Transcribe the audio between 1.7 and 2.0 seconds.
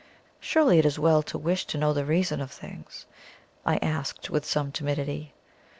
know